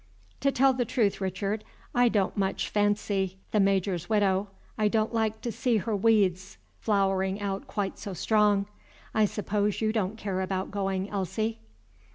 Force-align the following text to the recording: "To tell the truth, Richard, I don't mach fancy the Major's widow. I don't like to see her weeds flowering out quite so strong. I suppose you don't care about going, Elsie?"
"To 0.39 0.51
tell 0.51 0.73
the 0.73 0.83
truth, 0.83 1.21
Richard, 1.21 1.63
I 1.93 2.09
don't 2.09 2.35
mach 2.35 2.61
fancy 2.61 3.37
the 3.51 3.59
Major's 3.59 4.09
widow. 4.09 4.47
I 4.75 4.87
don't 4.87 5.13
like 5.13 5.41
to 5.41 5.51
see 5.51 5.77
her 5.77 5.95
weeds 5.95 6.57
flowering 6.79 7.39
out 7.39 7.67
quite 7.67 7.99
so 7.99 8.13
strong. 8.13 8.65
I 9.13 9.25
suppose 9.25 9.79
you 9.79 9.93
don't 9.93 10.17
care 10.17 10.41
about 10.41 10.71
going, 10.71 11.07
Elsie?" 11.11 11.59